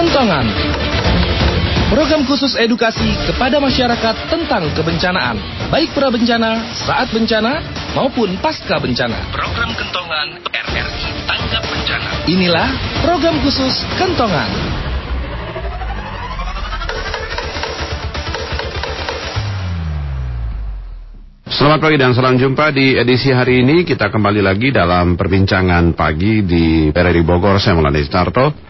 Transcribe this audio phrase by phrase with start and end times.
[0.00, 0.48] Kentongan.
[1.92, 5.36] Program khusus edukasi kepada masyarakat tentang kebencanaan,
[5.68, 7.60] baik pra bencana, saat bencana,
[7.92, 9.28] maupun pasca bencana.
[9.28, 12.08] Program Kentongan RRI Tanggap Bencana.
[12.32, 12.68] Inilah
[13.04, 14.48] program khusus Kentongan.
[21.44, 23.84] Selamat pagi dan salam jumpa di edisi hari ini.
[23.84, 27.60] Kita kembali lagi dalam perbincangan pagi di RRI Bogor.
[27.60, 28.69] Saya Mulani Starto.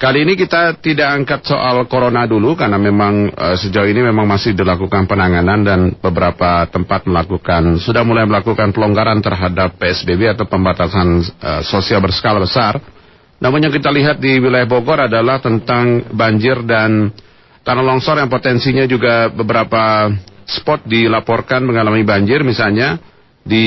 [0.00, 4.56] Kali ini kita tidak angkat soal corona dulu karena memang uh, sejauh ini memang masih
[4.56, 11.60] dilakukan penanganan dan beberapa tempat melakukan sudah mulai melakukan pelonggaran terhadap PSBB atau pembatasan uh,
[11.68, 12.80] sosial berskala besar.
[13.44, 17.12] Namun yang kita lihat di wilayah Bogor adalah tentang banjir dan
[17.60, 20.08] tanah longsor yang potensinya juga beberapa
[20.48, 22.96] spot dilaporkan mengalami banjir misalnya
[23.40, 23.66] di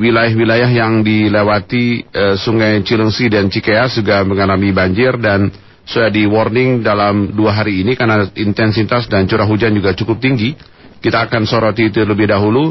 [0.00, 5.52] wilayah-wilayah yang dilewati e, Sungai Cilengsi dan Cikeas juga mengalami banjir dan
[5.84, 10.56] sudah di warning dalam dua hari ini karena intensitas dan curah hujan juga cukup tinggi.
[11.02, 12.70] Kita akan soroti itu lebih dahulu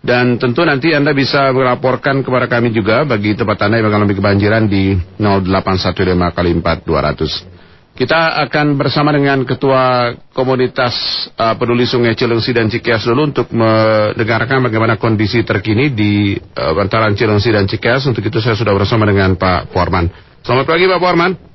[0.00, 4.64] dan tentu nanti Anda bisa melaporkan kepada kami juga bagi tempat Anda yang mengalami kebanjiran
[4.66, 7.60] di 0815 kali 4 200.
[8.00, 14.64] Kita akan bersama dengan Ketua Komunitas uh, Peduli Sungai Cilengsi dan Cikeas dulu untuk mendengarkan
[14.64, 18.08] bagaimana kondisi terkini di uh, bantaran Cilengsi dan Cikeas.
[18.08, 20.08] Untuk itu saya sudah bersama dengan Pak Porman.
[20.40, 21.49] Selamat pagi Pak Porman.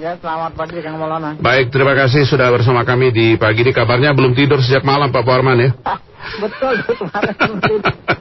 [0.00, 1.36] Ya, selamat pagi Kang Maulana.
[1.44, 3.68] Baik, terima kasih sudah bersama kami di pagi ini.
[3.68, 5.76] Kabarnya belum tidur sejak malam Pak Porman ya?
[6.40, 7.36] Betul, kemarin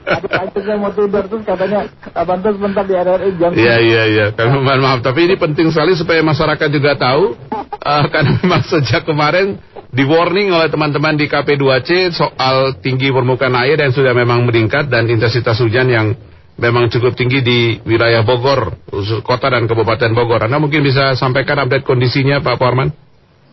[0.04, 3.56] Tadi pagi saya mau tidur terus katanya bantu sebentar di RRI jam.
[3.56, 4.26] Iya, iya, iya.
[4.36, 9.08] Kami mohon maaf, tapi ini penting sekali supaya masyarakat juga tahu uh, karena memang sejak
[9.08, 9.56] kemarin
[9.88, 15.08] di warning oleh teman-teman di KP2C soal tinggi permukaan air yang sudah memang meningkat dan
[15.08, 16.12] intensitas hujan yang
[16.60, 18.76] memang cukup tinggi di wilayah Bogor,
[19.24, 20.46] kota dan kabupaten Bogor.
[20.46, 22.92] Anda mungkin bisa sampaikan update kondisinya Pak Porman?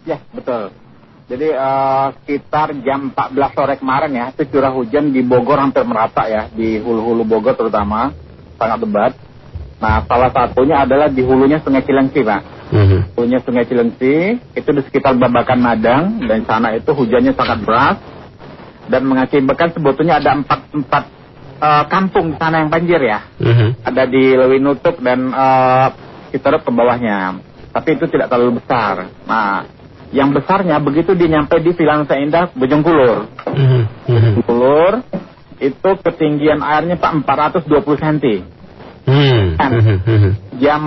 [0.02, 0.74] Ya, betul.
[1.26, 6.26] Jadi uh, sekitar jam 14 sore kemarin ya, itu curah hujan di Bogor hampir merata
[6.30, 8.14] ya, di hulu-hulu Bogor terutama,
[8.58, 9.12] sangat lebat.
[9.82, 12.42] Nah, salah satunya adalah di hulunya Sungai Cilengsi, Pak.
[12.70, 13.00] Mm-hmm.
[13.18, 14.14] Hulunya Sungai Cilengsi,
[14.54, 17.98] itu di sekitar Babakan Madang, dan sana itu hujannya sangat deras,
[18.86, 21.15] dan mengakibatkan sebetulnya ada empat, empat
[21.60, 23.24] uh, kampung di sana yang banjir ya.
[23.40, 23.68] Mm-hmm.
[23.84, 25.88] Ada di Lewinutuk dan uh,
[26.32, 27.38] Citerep ke bawahnya.
[27.72, 29.08] Tapi itu tidak terlalu besar.
[29.28, 29.68] Nah,
[30.14, 33.26] yang besarnya begitu dia nyampe di Vilansa Indah Bojongkulur.
[33.56, 35.00] Mm -hmm.
[35.56, 38.16] itu ketinggian airnya Pak 420 cm.
[39.06, 40.32] Mm -hmm.
[40.60, 40.82] Jam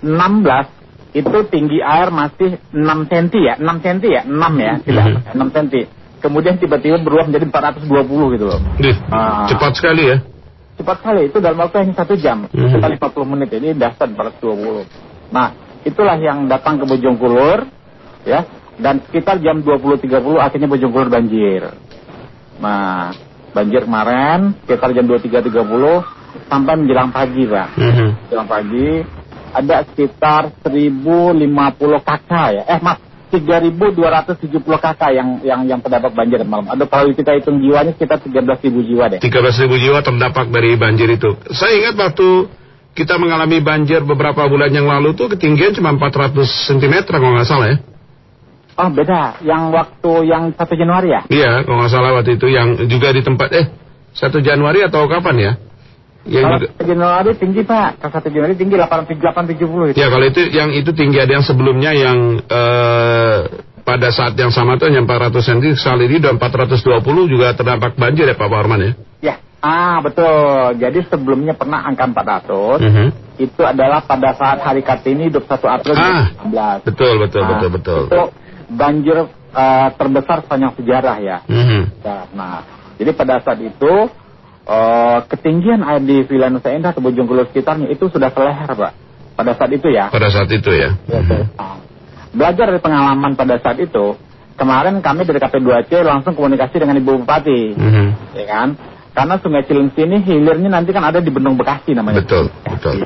[0.00, 5.16] 16 itu tinggi air masih 6 cm ya, 6 cm ya, 6 ya, tidak mm
[5.24, 5.48] -hmm.
[5.48, 5.72] 6 cm.
[6.18, 8.60] Kemudian tiba-tiba berubah menjadi 420 gitu loh.
[8.82, 10.18] Dih, uh, cepat sekali ya?
[10.78, 12.70] Cepat sekali, itu dalam waktu hanya satu jam, mm -hmm.
[12.74, 14.86] sekali 40 menit, ini dasar 420.
[15.34, 17.66] Nah, itulah yang datang ke Bojongkulur,
[18.26, 18.46] ya
[18.78, 21.62] dan sekitar jam 20.30 akhirnya Bojongkulur banjir.
[22.62, 23.10] Nah,
[23.50, 27.68] banjir kemarin sekitar jam 23.30 sampai menjelang pagi, Pak.
[27.74, 28.08] Mm -hmm.
[28.26, 28.88] Menjelang pagi
[29.48, 32.62] ada sekitar 1.050 kakak ya.
[32.70, 36.68] Eh, maaf, 3.270 kakak yang yang yang terdampak banjir malam.
[36.72, 39.18] Ada kalau kita hitung jiwanya sekitar 13.000 jiwa deh.
[39.20, 41.36] 13.000 jiwa terdampak dari banjir itu.
[41.52, 42.48] Saya ingat waktu
[42.96, 47.68] kita mengalami banjir beberapa bulan yang lalu tuh ketinggian cuma 400 cm kalau nggak salah
[47.70, 47.78] ya.
[48.78, 51.20] Oh beda, yang waktu yang satu Januari ya?
[51.26, 53.66] Iya, kalau nggak salah waktu itu yang juga di tempat eh
[54.14, 55.52] satu Januari atau kapan ya?
[56.28, 56.84] Yang kalau juga...
[56.84, 59.86] Januari tinggi pak, kalau satu Januari tinggi delapan tujuh puluh.
[59.96, 63.38] Ya kalau itu yang itu tinggi ada yang sebelumnya yang uh,
[63.88, 68.28] pada saat yang sama tuh yang 400 cm kali ini udah 420 juga terdampak banjir
[68.28, 68.92] ya Pak Warman ya?
[69.24, 69.34] Ya,
[69.64, 70.76] ah betul.
[70.76, 72.12] Jadi sebelumnya pernah angka 400.
[72.12, 73.08] Uh -huh.
[73.40, 76.28] Itu adalah pada saat hari Kartini 21 April ah,
[76.84, 76.92] 2019.
[76.92, 78.02] Betul betul nah, betul betul.
[78.12, 78.22] Itu
[78.68, 79.16] banjir
[79.56, 81.38] uh, terbesar sepanjang sejarah ya.
[81.48, 81.82] Mm-hmm.
[82.36, 82.60] Nah,
[83.00, 83.92] jadi pada saat itu
[84.68, 88.92] uh, ketinggian air di Villa Nusa Indah atau Bojongkulur sekitarnya itu sudah seleher, Pak.
[89.34, 90.12] Pada saat itu ya.
[90.12, 90.94] Pada saat itu ya.
[91.08, 91.42] Mm-hmm.
[91.56, 91.78] Nah,
[92.34, 94.18] belajar dari pengalaman pada saat itu,
[94.58, 98.06] kemarin kami dari KP2C langsung komunikasi dengan Ibu Bupati, mm-hmm.
[98.36, 98.68] ya kan?
[99.14, 102.22] Karena Sungai Cilengsi ini hilirnya nanti kan ada di Bendung Bekasi namanya.
[102.22, 103.02] Betul, betul.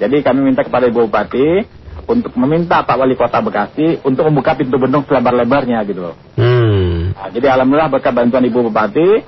[0.00, 1.62] Jadi kami minta kepada Ibu Bupati
[2.06, 6.16] untuk meminta Pak Wali Kota Bekasi untuk membuka pintu bendung selebar-lebarnya gitu loh.
[6.34, 7.14] Hmm.
[7.14, 9.22] Nah, jadi alhamdulillah berkat bantuan Ibu Bupati,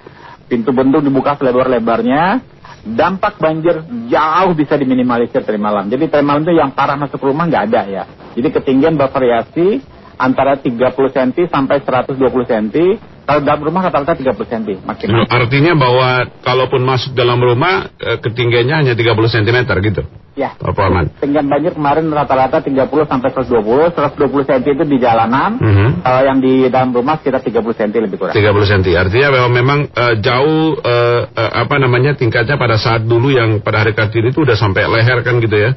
[0.55, 2.39] pintu bendung dibuka selebar-lebarnya,
[2.87, 5.91] dampak banjir jauh bisa diminimalisir tadi malam.
[5.91, 8.05] Jadi tadi malam itu yang parah masuk rumah nggak ada ya.
[8.39, 9.83] Jadi ketinggian bervariasi
[10.15, 12.79] antara 30 cm sampai 120 cm
[13.25, 15.25] Kalau dalam rumah rata-rata 30 cm maksimal.
[15.32, 20.03] Artinya bahwa kalaupun masuk dalam rumah eh, ketinggiannya hanya 30 cm gitu.
[20.35, 20.53] Ya.
[20.59, 21.09] Pak Parman.
[21.15, 25.56] Ketinggian banjir kemarin rata-rata 30 sampai 120, 120 cm itu di jalanan.
[25.56, 25.88] Mhm.
[26.03, 28.35] Kalau yang di dalam rumah sekitar 30 cm lebih kurang.
[28.37, 28.82] 30 cm.
[28.93, 33.87] Artinya bahwa memang eh, jauh eh, eh, apa namanya tingkatnya pada saat dulu yang pada
[33.87, 35.70] hari Kartini itu udah sampai leher kan gitu ya.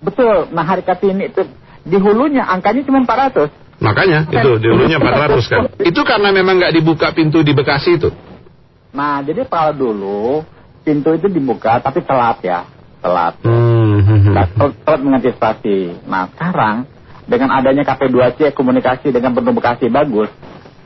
[0.00, 0.48] Betul.
[0.56, 1.44] Nah hari Kartini itu
[1.84, 3.63] di hulunya angkanya cuma 400.
[3.84, 5.62] Makanya itu dulunya 400 kan.
[5.84, 8.08] Itu karena memang nggak dibuka pintu di Bekasi itu.
[8.96, 10.40] Nah jadi kalau dulu
[10.80, 12.64] pintu itu dibuka tapi telat ya,
[13.04, 13.36] telat.
[13.44, 14.32] Hmm.
[14.32, 16.08] Nah, telat, telat mengantisipasi.
[16.08, 16.88] Nah sekarang
[17.28, 20.32] dengan adanya KP2C komunikasi dengan Bendung Bekasi bagus,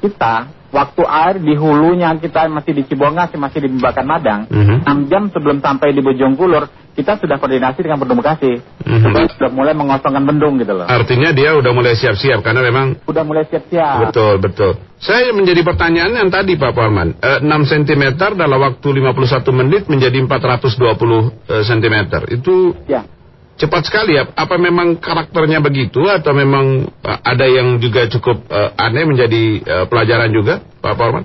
[0.03, 4.77] kita waktu air di hulunya kita masih di Cibongas masih di Babakan Madang, Mhm.
[4.85, 6.67] 6 jam sebelum sampai di Bojongkulur
[6.99, 8.59] kita sudah koordinasi dengan Bendung Bekasi.
[8.59, 9.03] Mhm.
[9.07, 10.91] Supaya sudah mulai mengosongkan bendung gitu loh.
[10.91, 14.11] Artinya dia udah mulai siap-siap karena memang Udah mulai siap-siap.
[14.11, 14.73] Betul, betul.
[14.99, 17.15] Saya menjadi pertanyaan yang tadi Pak Parman.
[17.23, 21.97] Eh, 6 cm dalam waktu 51 menit menjadi 420 eh, cm.
[22.35, 23.07] Itu Ya.
[23.55, 24.27] cepat sekali ya.
[24.35, 29.85] Apa memang karakternya begitu atau memang eh, ada yang juga cukup eh, aneh menjadi eh,
[29.87, 31.25] pelajaran juga Pak Parman?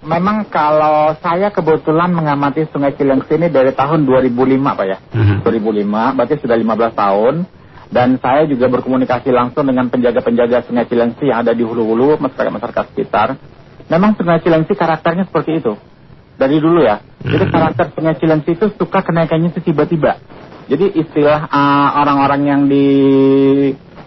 [0.00, 4.98] Memang kalau saya kebetulan mengamati Sungai Cilengsi ini dari tahun 2005 Pak ya.
[5.12, 5.44] Mhm.
[5.44, 7.34] 2005, berarti sudah 15 tahun.
[7.90, 13.34] Dan saya juga berkomunikasi langsung dengan penjaga-penjaga Sungai Cilengsi yang ada di hulu-hulu masyarakat-masyarakat sekitar.
[13.90, 15.74] Memang Sungai Cilengsi karakternya seperti itu.
[16.38, 17.02] Dari dulu ya.
[17.20, 17.52] Jadi Mhm.
[17.52, 20.16] karakter Sungai Cilengsi itu suka kenaikannya itu tiba-tiba.
[20.70, 22.86] Jadi istilah ah, orang-orang yang di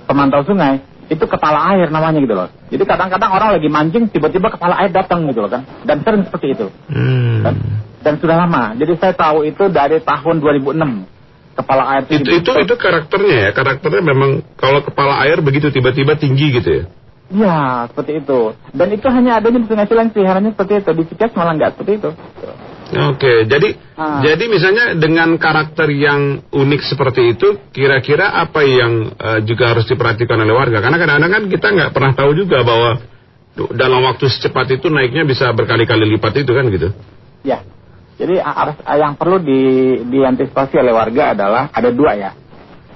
[0.08, 0.80] pemantau sungai
[1.12, 2.48] itu kepala air namanya gitu loh.
[2.72, 5.68] Jadi kadang-kadang orang lagi mancing tiba-tiba kepala air datang gitu loh kan.
[5.84, 6.68] Dan sering seperti itu.
[6.88, 7.44] Hmm.
[7.44, 7.56] Dan,
[8.04, 8.76] dan sudah lama.
[8.80, 11.12] Jadi saya tahu itu dari tahun 2006.
[11.54, 13.50] Kepala air Itu, itu itu karakternya ya.
[13.54, 16.84] Karakternya memang kalau kepala air begitu tiba-tiba tinggi gitu ya.
[17.34, 18.54] Ya, seperti itu.
[18.74, 20.92] Dan itu hanya adanya di Sungai Cilengsi, herannya seperti itu.
[20.98, 22.10] Di Cikes malah nggak seperti itu.
[22.94, 24.26] Oke, jadi Ah.
[24.26, 30.38] jadi misalnya dengan karakter yang unik seperti itu, kira-kira apa yang eh, juga harus diperhatikan
[30.42, 30.82] oleh warga?
[30.82, 33.02] Karena kadang-kadang kan kita nggak pernah tahu juga bahwa
[33.78, 36.90] dalam waktu secepat itu naiknya bisa berkali-kali lipat itu kan gitu.
[37.46, 37.62] Ya.
[38.14, 38.38] Jadi
[38.98, 39.62] yang perlu di,
[40.06, 42.32] diantisipasi oleh warga adalah ada dua ya.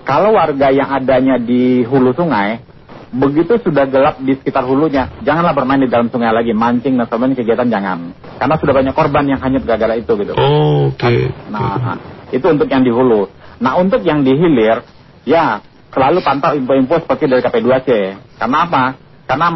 [0.06, 2.64] Kalau warga yang adanya di hulu sungai,
[3.12, 7.36] begitu sudah gelap di sekitar hulunya, janganlah bermain di dalam sungai lagi, mancing dan sebagainya
[7.40, 7.98] kegiatan jangan.
[8.40, 10.34] Karena sudah banyak korban yang hanyut gara-gara itu gitu.
[10.36, 11.32] Oh, Oke.
[11.48, 11.98] Nah,
[12.36, 13.32] itu untuk yang di hulu.
[13.64, 14.84] Nah, untuk yang di hilir,
[15.24, 15.64] ya
[15.96, 17.90] selalu pantau info-info seperti dari KP2C.
[18.38, 18.84] Karena apa?
[19.26, 19.48] Karena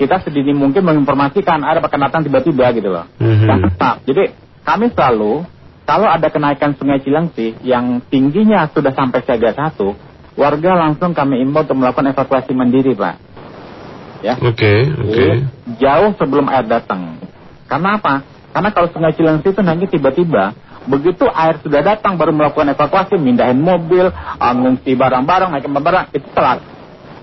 [0.00, 3.04] kita sedini mungkin menginformasikan ada akan datang tiba-tiba gitu loh.
[3.20, 3.46] Mhm.
[3.46, 3.96] Dan tetap.
[4.08, 4.32] Jadi
[4.64, 5.44] kami selalu
[5.84, 9.98] kalau ada kenaikan Sungai Cilengsi yang tingginya sudah sampai siaga satu,
[10.40, 13.16] warga langsung kami imbau untuk melakukan evakuasi mandiri, Pak.
[14.24, 14.34] Ya.
[14.40, 15.12] Oke, oke.
[15.12, 15.28] Jadi,
[15.80, 17.20] Jauh sebelum air datang.
[17.68, 18.24] Karena apa?
[18.50, 20.56] Karena kalau sungai Cilengsi itu nanti tiba-tiba
[20.88, 24.08] begitu air sudah datang baru melakukan evakuasi, mindahin mobil,
[24.40, 26.58] ngungsi barang-barang, naikin barang, itu telat.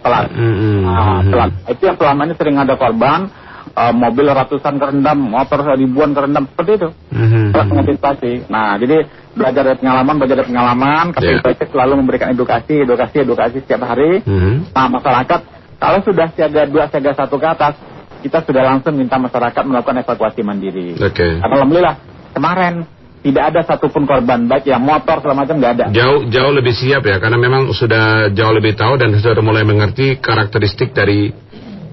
[0.06, 0.30] Telat.
[0.30, 1.34] Ah, mhm.
[1.34, 1.52] telat.
[1.74, 3.28] Itu yang selama ini sering ada korban,
[3.74, 6.90] ah, mobil ratusan kerendam, motor ribuan kerendam, seperti itu.
[7.12, 7.72] Mhm, Telat mhm.
[7.74, 8.32] mengantisipasi.
[8.48, 8.98] Nah, jadi
[9.38, 11.40] belajar dari pengalaman, belajar dari pengalaman, Ya.
[11.40, 14.26] KPI selalu memberikan edukasi, edukasi, edukasi setiap hari.
[14.26, 14.74] Mhm.
[14.74, 15.40] Nah, masyarakat
[15.78, 17.78] kalau sudah siaga dua, siaga satu ke atas,
[18.26, 20.98] kita sudah langsung minta masyarakat melakukan evakuasi mandiri.
[20.98, 21.38] Oke.
[21.38, 21.96] Alhamdulillah
[22.34, 22.90] kemarin
[23.22, 25.86] tidak ada satupun korban baik yang motor segala macam nggak ada.
[25.94, 30.18] Jauh jauh lebih siap ya karena memang sudah jauh lebih tahu dan sudah mulai mengerti
[30.18, 31.30] karakteristik dari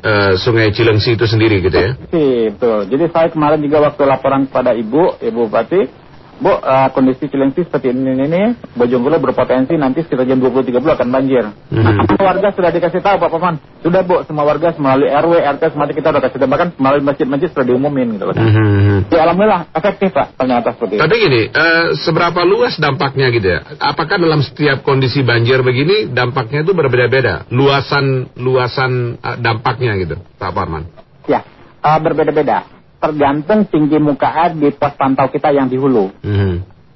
[0.04, 1.90] eh, Sungai Cilengsi itu sendiri gitu ya.
[1.96, 2.80] Betul.
[2.92, 6.03] Jadi saya kemarin juga waktu laporan kepada ibu, ibu bupati,
[6.40, 8.42] bu eh, kondisi Cilengsi seperti ini ini, ini
[8.74, 11.44] Bojongkulur berpotensi nanti sekitar jam 20.30 akan banjir.
[11.70, 12.18] Nah, Mhm.
[12.18, 13.54] warga sudah dikasih tahu Pak Paman.
[13.84, 17.48] Sudah bu, semua warga melalui RW, RT, semua kita udah kasih tahu bahkan melalui masjid-masjid
[17.52, 18.24] sudah diumumin gitu.
[18.34, 19.12] Mhm.
[19.12, 21.02] Ya alhamdulillah efektif Pak ternyata seperti itu.
[21.04, 23.60] Tapi gini, eh, seberapa luas dampaknya gitu ya?
[23.78, 27.46] Apakah dalam setiap kondisi banjir begini dampaknya itu berbeda-beda?
[27.54, 30.88] Luasan luasan eh, dampaknya gitu, Pak Parman.
[31.30, 31.46] Ya,
[31.84, 32.73] eh, berbeda-beda.
[33.04, 36.08] Tergantung tinggi muka air di pos pantau kita yang di hulu.
[36.24, 36.54] Mhm.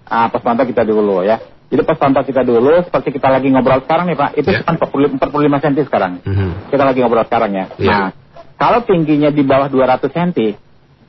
[0.08, 1.36] Ah, pos pantau kita di hulu ya.
[1.68, 5.20] Jadi pos pantau kita dulu, seperti kita lagi ngobrol sekarang nih Pak, itu cuma 40
[5.20, 6.12] 45 cm sekarang.
[6.24, 6.72] Mhm.
[6.72, 7.64] Kita lagi ngobrol sekarang ya.
[7.76, 7.92] Ya.
[7.92, 8.08] Nah,
[8.56, 10.56] kalau tingginya di bawah 200 cm,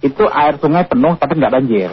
[0.03, 1.89] itu air sungai penuh tapi nggak banjir.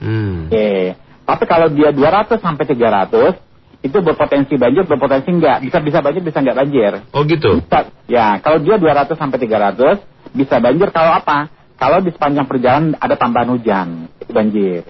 [0.00, 0.48] Hmm.
[0.48, 0.96] Oke.
[1.24, 3.36] Tapi kalau dia 200 sampai 300,
[3.84, 5.60] itu berpotensi banjir, berpotensi nggak.
[5.64, 6.92] Bisa bisa banjir, bisa nggak banjir.
[7.12, 7.60] Oh gitu.
[7.60, 10.00] Bisa, ya, kalau dia 200 sampai 300
[10.32, 11.52] bisa banjir kalau apa?
[11.74, 14.82] Kalau di sepanjang perjalanan ada tambahan hujan, itu banjir.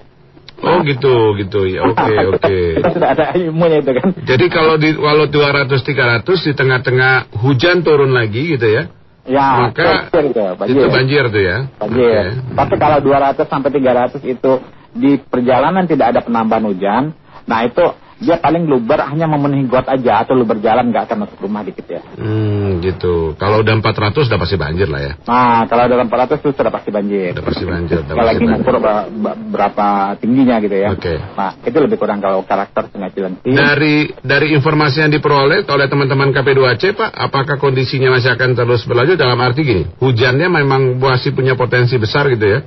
[0.62, 1.82] Oh gitu gitu ya.
[1.90, 2.56] Oke oke.
[2.78, 4.08] Kita sudah ada ilmunya itu kan.
[4.22, 8.82] Jadi kalau di walau 200 300 di tengah-tengah hujan turun lagi gitu ya.
[9.24, 10.74] Ya, maka banjir itu, banjir.
[10.76, 11.58] itu banjir tuh ya.
[11.80, 12.04] Banjir.
[12.04, 12.54] Oke.
[12.60, 14.52] Tapi kalau 200 sampai 300 itu
[14.94, 17.02] di perjalanan tidak ada penambahan hujan,
[17.48, 17.82] nah itu
[18.22, 21.86] dia paling luber hanya memenuhi got aja atau lu berjalan nggak akan masuk rumah dikit
[21.90, 22.00] ya.
[22.14, 23.34] Hmm, gitu.
[23.34, 25.12] Kalau udah 400 udah pasti banjir lah ya.
[25.26, 27.34] Nah, kalau dalam 400 itu sudah pasti banjir.
[27.34, 28.06] Udah pasti banjir.
[28.06, 29.86] Udah Kalau lagi ngukur ber- ber- berapa
[30.22, 30.94] tingginya gitu ya.
[30.94, 31.14] Oke.
[31.18, 33.50] Nah, itu lebih kurang kalau karakter Sungai Cilengsi.
[33.50, 39.18] Dari dari informasi yang diperoleh oleh teman-teman KP2C Pak, apakah kondisinya masih akan terus berlanjut
[39.18, 42.60] dalam arti gini, hujannya memang masih punya potensi besar gitu ya?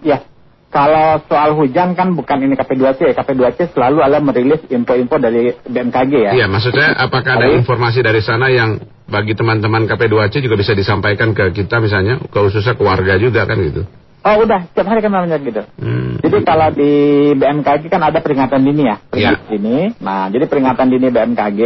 [0.00, 0.18] Ya,
[0.70, 6.32] kalau soal hujan kan bukan ini KP2C, KP2C selalu ada merilis info-info dari BMKG ya.
[6.38, 8.78] Iya, maksudnya apakah ada informasi dari sana yang
[9.10, 13.82] bagi teman-teman KP2C juga bisa disampaikan ke kita misalnya, ke khususnya keluarga juga kan gitu?
[14.20, 15.64] Oh udah, setiap hari kan namanya gitu.
[15.80, 16.22] Hmm.
[16.22, 16.92] Jadi kalau di
[17.34, 19.10] BMKG kan ada peringatan dini ya, Iya.
[19.10, 19.78] peringatan dini.
[19.98, 21.60] Nah, jadi peringatan dini BMKG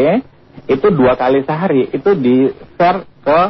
[0.70, 3.40] itu dua kali sehari itu di share ke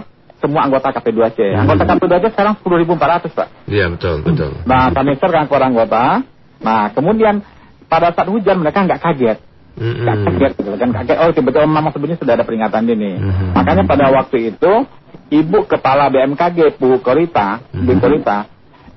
[0.44, 1.38] semua anggota KP2C.
[1.40, 1.60] Hmm.
[1.64, 3.48] Anggota KP2C sekarang 10.400 pak.
[3.64, 4.50] Iya betul betul.
[4.68, 6.20] Nah, kami kan ke anggota.
[6.60, 7.40] Nah, kemudian
[7.88, 9.38] pada saat hujan mereka nggak kaget.
[9.74, 10.26] Nggak Mm-mm.
[10.38, 13.58] kaget gitu kan kaget oh tiba-tiba memang sebenarnya sudah ada peringatan dini Mhm.
[13.58, 14.72] makanya pada waktu itu
[15.34, 17.98] ibu kepala BMKG Bu Korita Bu Mhm.
[17.98, 18.46] Korita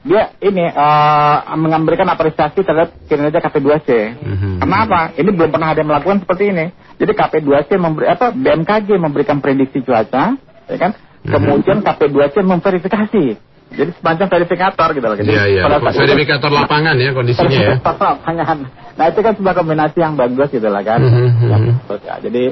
[0.06, 3.90] dia ini eh, memberikan apresiasi terhadap kinerja KP2C
[4.22, 4.62] Mhm.
[4.62, 6.70] kenapa ini belum pernah ada yang melakukan seperti ini
[7.02, 10.38] jadi KP2C memberi apa BMKG memberikan prediksi cuaca
[10.70, 10.94] ya kan.
[11.28, 13.24] Kemudian KP2C memverifikasi
[13.68, 15.62] jadi semacam verifikator gitu loh Jadi Iya iya.
[15.68, 17.76] pada saat itu- Verifikator lapangan ya kondisinya ya.
[17.84, 18.58] lapangan.
[18.96, 21.04] Nah itu kan sebuah kombinasi yang bagus gitu lah kan.
[21.04, 21.50] Mhm, mhm.
[21.52, 22.16] bagus ya.
[22.24, 22.44] Jadi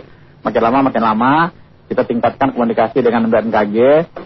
[0.43, 1.33] makin lama makin lama
[1.85, 3.77] kita tingkatkan komunikasi dengan BMKG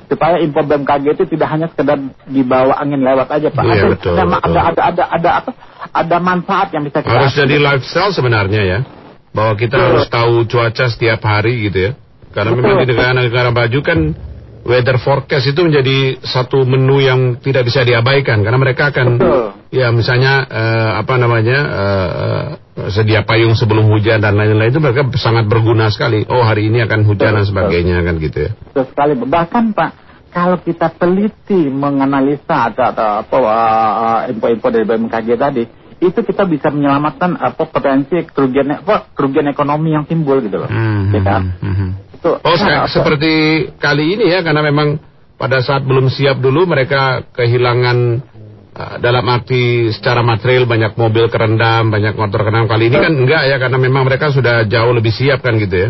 [0.07, 3.63] supaya info BMKG itu tidak hanya sekedar dibawa angin lewat aja pak.
[3.67, 4.39] Iya, ada, betul, ada, betul.
[4.39, 5.51] ada ada ada ada apa?
[5.93, 7.11] Ada manfaat yang bisa kita.
[7.11, 8.79] Harus jadi lifestyle sebenarnya ya.
[9.29, 9.85] Bahwa kita Betul.
[9.93, 11.91] harus tahu cuaca setiap hari gitu ya.
[12.33, 12.97] Karena memang di Betul.
[12.97, 13.99] negara-negara maju kan
[14.65, 19.45] weather forecast itu menjadi satu menu yang tidak bisa diabaikan karena mereka akan Betul.
[19.71, 25.07] ya misalnya eh, apa namanya eh, eh, sedia payung sebelum hujan dan lain-lain itu mereka
[25.19, 26.23] sangat berguna sekali.
[26.27, 27.51] Oh hari ini akan hujan dan Betul.
[27.51, 28.51] sebagainya kan gitu ya.
[28.55, 29.13] Betul sekali.
[29.19, 29.91] Bahkan Pak,
[30.29, 35.63] kalau kita teliti menganalisa atau, atau apa uh, info-info dari BMKG tadi,
[35.99, 40.71] itu kita bisa menyelamatkan apa potensi kerugian apa kerugian ekonomi yang timbul gitu loh.
[40.71, 41.43] Hmm, Ya kan?
[41.59, 41.91] hmm, hmm.
[42.19, 43.31] Itu, Oh, nah, se- apa- seperti
[43.79, 44.99] kali ini ya, karena memang
[45.39, 47.97] pada saat belum siap dulu mereka kehilangan
[48.75, 52.67] uh, dalam arti secara material banyak mobil kerendam, banyak motor kerendam.
[52.67, 55.89] Kali ini kan enggak ya, karena memang mereka sudah jauh lebih siap kan gitu ya.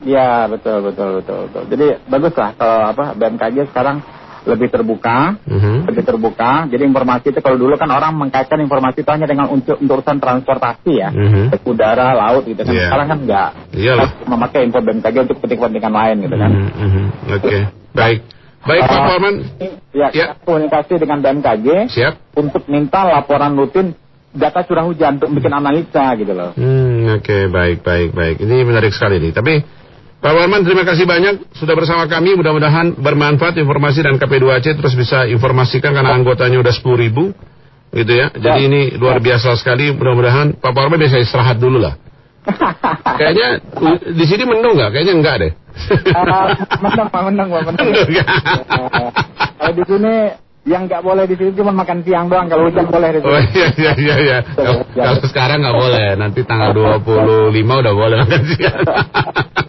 [0.00, 1.62] Ya betul betul betul betul.
[1.68, 4.00] Jadi bagus lah kalau apa BMKG sekarang
[4.48, 5.88] lebih terbuka, Mhm.
[5.90, 6.64] lebih terbuka.
[6.68, 10.16] Jadi informasi itu kalau dulu kan orang mengkaitkan informasi itu hanya dengan untuk, untuk urusan
[10.16, 11.52] transportasi ya, Mhm.
[11.52, 12.72] Baik udara, laut gitu kan.
[12.72, 12.88] Iya.
[12.88, 13.50] Sekarang kan enggak.
[13.76, 14.08] Iyalah.
[14.24, 16.50] Memakai info BMKG untuk kepentingan lain gitu kan.
[16.50, 17.04] Mhm, mhm.
[17.36, 17.58] Oke,
[17.92, 18.20] baik.
[18.60, 19.34] Baik Pak Ah, Forman,
[19.96, 20.26] Ya, Ya.
[20.44, 22.20] komunikasi dengan BMKG siap.
[22.36, 23.96] untuk minta laporan rutin
[24.30, 26.52] data curah hujan untuk bikin analisa gitu loh.
[26.54, 28.36] Hmm, oke, baik, baik, baik.
[28.38, 29.32] Ini menarik sekali nih.
[29.32, 29.64] Tapi
[30.20, 32.36] Pak Warman, terima kasih banyak sudah bersama kami.
[32.36, 37.32] Mudah-mudahan bermanfaat informasi dan KP2C terus bisa informasikan karena anggotanya udah 10 ribu.
[37.90, 38.28] Gitu ya.
[38.30, 38.68] Jadi Ya.
[38.68, 39.88] ini luar biasa sekali.
[39.90, 41.96] Mudah-mudahan Pak Warman bisa istirahat dulu lah.
[43.18, 43.64] Kayaknya
[44.12, 44.92] di sini mendung nggak?
[44.92, 45.52] Kayaknya enggak deh.
[46.12, 47.62] Ah, menang, Pak, menang, Pak.
[47.66, 48.24] Mendung, ya?
[48.24, 49.10] Eh,
[49.56, 50.12] Kalau di sini
[50.62, 52.44] yang nggak boleh di sini cuma makan siang doang.
[52.46, 53.56] Kalau hujan boleh di Oh sini.
[53.56, 54.38] iya iya iya iya.
[54.52, 57.08] Kalau- Kalau sekarang nggak boleh, nanti tanggal 25
[57.80, 58.80] udah boleh makan siang.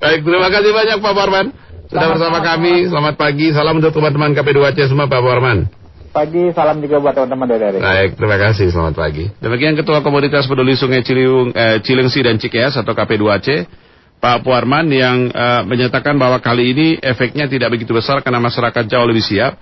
[0.00, 1.46] Baik, terima kasih banyak Pak Warman
[1.90, 2.74] sudah Selamat bersama kami.
[2.86, 3.46] Selamat pagi.
[3.50, 5.66] Salam untuk teman-teman KP2C semua Pak Warman.
[6.14, 7.78] Pagi, salam juga buat teman-teman dari dari.
[7.82, 8.70] Baik, terima kasih.
[8.70, 9.26] Selamat pagi.
[9.42, 13.66] Demikian Ketua Komoditas Peduli Sungai Ciliwung, eh, Cilengsi dan Cikeas atau KP2C,
[14.22, 19.06] Pak Puarman yang eh, menyatakan bahwa kali ini efeknya tidak begitu besar karena masyarakat jauh
[19.10, 19.58] lebih siap.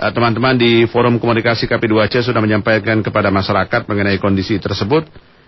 [0.00, 5.04] Eh, Teman-teman di forum komunikasi KP2C sudah menyampaikan kepada masyarakat mengenai kondisi tersebut.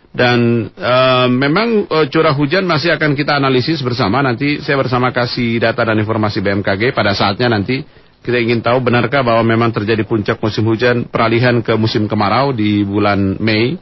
[0.08, 4.24] Dan eh, memang eh, curah hujan masih akan kita analisis bersama.
[4.24, 7.84] Nanti saya bersama kasih data dan informasi BMKG pada saatnya nanti
[8.24, 12.82] kita ingin tahu benarkah bahwa memang terjadi puncak musim hujan peralihan ke musim kemarau di
[12.82, 13.78] bulan Mei.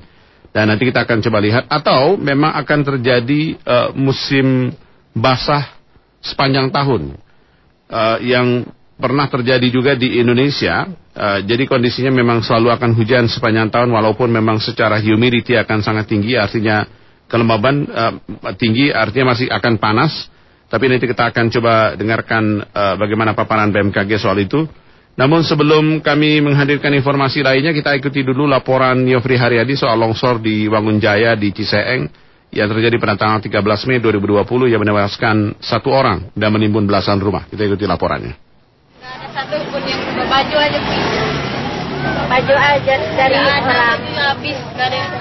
[0.51, 1.65] Dan nanti kita akan coba lihat.
[1.69, 4.75] Atau memang akan terjadi eh, musim
[5.15, 5.79] basah
[6.21, 7.17] sepanjang tahun.
[7.87, 8.67] Eh, yang
[8.97, 10.89] pernah terjadi juga di Indonesia.
[11.13, 16.09] Eh, jadi kondisinya memang selalu akan hujan sepanjang tahun walaupun memang secara humidity akan sangat
[16.09, 16.85] tinggi artinya
[17.29, 18.13] kelembaban eh,
[18.57, 20.13] tinggi artinya masih akan panas.
[20.67, 24.65] Tapi nanti kita akan coba dengarkan eh, bagaimana paparan BMKG soal itu.
[25.17, 30.69] Namun sebelum kami menghadirkan informasi lainnya, kita ikuti dulu laporan Yofri Haryadi soal longsor di
[30.69, 32.05] Wangunjaya di Ciseeng
[32.53, 37.49] yang terjadi pada tanggal 13 Mei 2020 yang menewaskan satu orang dan menimbun belasan rumah.
[37.49, 38.46] Kita ikuti laporannya.
[39.07, 40.79] Ada satu pun yang baju aja
[42.27, 43.99] baju aja dari orang.
[44.19, 44.59] Habis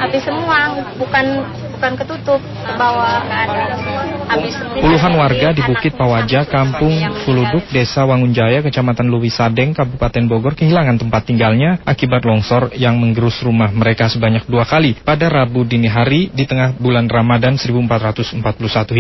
[0.02, 3.78] habis semua bukan bukan ketutup ke bawah ke atas.
[4.26, 6.92] Habis Puluhan warga di Bukit Pawaja, Kampung
[7.28, 13.70] Suluduk, Desa Wangunjaya, Kecamatan Luwisadeng, Kabupaten Bogor kehilangan tempat tinggalnya akibat longsor yang menggerus rumah
[13.70, 18.40] mereka sebanyak dua kali pada Rabu dini hari di tengah bulan Ramadan 1441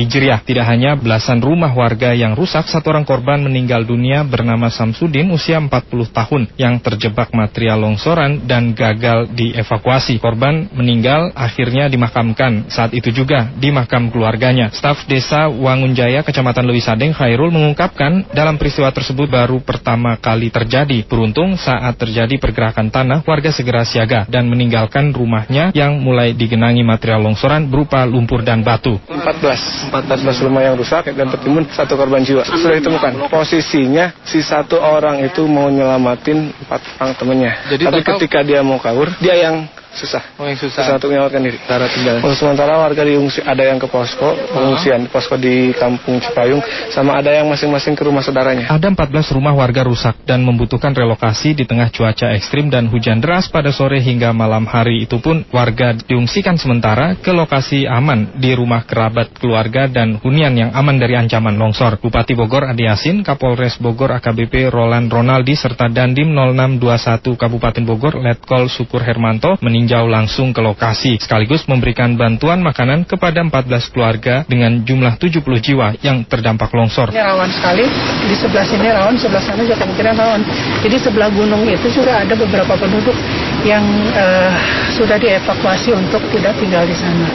[0.04, 0.40] Hijriah.
[0.44, 5.58] Tidak hanya belasan rumah warga yang rusak, satu orang korban meninggal dunia bernama Samsudin usia
[5.58, 5.72] 40
[6.12, 10.20] tahun yang terjebak material longsoran dan gagal dievakuasi.
[10.20, 14.68] Korban meninggal akhirnya dimakamkan saat itu juga di makam keluarganya.
[14.76, 21.08] Staf Desa Wangunjaya, Kecamatan Lewisadeng, Khairul mengungkapkan dalam peristiwa tersebut baru pertama kali terjadi.
[21.08, 27.24] Beruntung saat terjadi pergerakan tanah, warga segera siaga dan meninggalkan rumahnya yang mulai digenangi material
[27.24, 29.00] longsoran berupa lumpur dan batu.
[29.08, 32.44] 14, 14 rumah yang rusak dan tertimbun satu korban jiwa.
[32.44, 33.32] Sudah ditemukan.
[33.32, 37.52] Posisinya si satu orang itu mau nyelamatin empat orang temannya.
[37.72, 40.36] Jadi Tapi ketika dia mau kabur, dia yang susah.
[40.36, 40.84] Oh yang susah.
[40.84, 41.58] Susah untuk menyelamatkan diri.
[41.64, 42.20] Cara tinggal.
[42.20, 46.60] Untuk sementara warga diungsi ada yang ke posko pengungsian, posko di Kampung Cipayung,
[46.92, 48.68] sama ada yang masing-masing ke rumah saudaranya.
[48.70, 53.48] Ada 14 rumah warga rusak dan membutuhkan relokasi di tengah cuaca ekstrim dan hujan deras
[53.48, 55.08] pada sore hingga malam hari.
[55.08, 60.72] Itu pun warga diungsikan sementara ke lokasi aman di rumah kerabat keluarga dan hunian yang
[60.76, 61.98] aman dari ancaman longsor.
[62.04, 68.68] Bupati Bogor Adi Yasin, Kapolres Bogor AKBP Roland Ronaldi serta Dandim 0621 Kabupaten Bogor Letkol
[68.68, 75.14] Sukur Hermanto meninjau langsung ke lokasi sekaligus memberikan bantuan makanan kepada 14 keluarga dengan jumlah
[75.22, 77.14] 70 jiwa yang terdampak longsor.
[77.14, 77.86] Ini rawan sekali,
[78.26, 80.42] di sebelah sini rawan, sebelah sana juga kemungkinan rawan.
[80.82, 83.14] Jadi sebelah gunung itu sudah ada beberapa penduduk
[83.62, 83.86] yang
[84.18, 84.58] uh,
[84.98, 87.30] sudah dievakuasi untuk tidak tinggal di sana.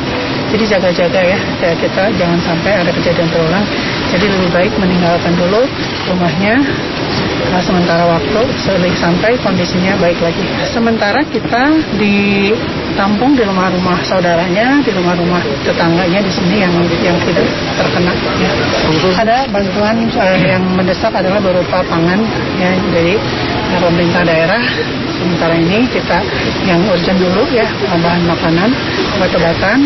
[0.50, 3.62] Jadi jaga-jaga ya, ya kita jangan sampai ada kejadian terulang.
[4.10, 5.62] Jadi lebih baik meninggalkan dulu
[6.10, 6.58] rumahnya
[7.50, 8.40] nah, sementara waktu
[8.98, 10.42] sampai kondisinya baik lagi.
[10.70, 11.74] Sementara kita
[12.40, 16.72] ditampung di rumah-rumah saudaranya, di rumah-rumah tetangganya di sini yang
[17.04, 18.12] yang tidak terkena.
[18.40, 18.50] Ya.
[19.20, 22.20] Ada bantuan uh, yang mendesak adalah berupa pangan
[22.56, 23.14] ya dari
[23.78, 24.62] pemerintah daerah.
[25.20, 26.18] Sementara ini kita
[26.64, 28.72] yang urgent dulu ya bahan makanan,
[29.20, 29.78] obat-obatan,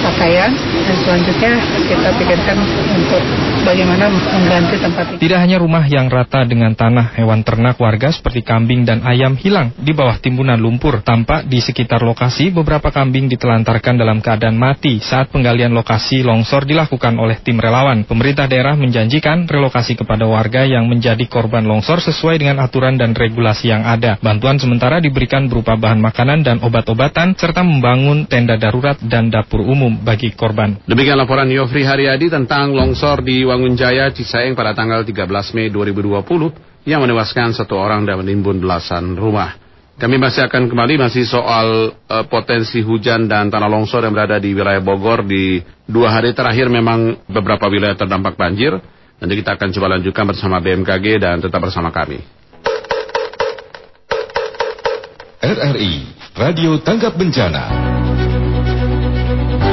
[0.00, 1.52] pakaian dan selanjutnya
[1.84, 2.56] kita pikirkan
[2.96, 3.20] untuk
[3.68, 5.20] bagaimana mengganti tempat ini.
[5.20, 9.76] Tidak hanya rumah yang rata dengan tanah, hewan ternak warga seperti kambing dan ayam hilang
[9.76, 11.04] di bawah timbunan lumpur.
[11.04, 17.20] Tampak di sekitar lokasi beberapa kambing ditelantarkan dalam keadaan mati saat penggalian lokasi longsor dilakukan
[17.20, 18.08] oleh tim relawan.
[18.08, 23.27] Pemerintah daerah menjanjikan relokasi kepada warga yang menjadi korban longsor sesuai dengan aturan dan regulasi
[23.64, 24.16] yang ada.
[24.20, 30.00] Bantuan sementara diberikan berupa bahan makanan dan obat-obatan serta membangun tenda darurat dan dapur umum
[30.00, 30.80] bagi korban.
[30.88, 35.24] Demikian laporan Yofri Haryadi tentang longsor di Wangunjaya Cisayeng pada tanggal 13
[35.56, 39.68] Mei 2020 yang menewaskan satu orang dan menimbun belasan rumah.
[39.98, 44.54] Kami masih akan kembali masih soal uh, potensi hujan dan tanah longsor yang berada di
[44.54, 45.58] wilayah Bogor di
[45.90, 48.78] dua hari terakhir memang beberapa wilayah terdampak banjir.
[49.18, 52.37] Nanti kita akan coba lanjutkan bersama BMKG dan tetap bersama kami.
[55.38, 56.02] RRI
[56.34, 57.70] Radio Tanggap Bencana.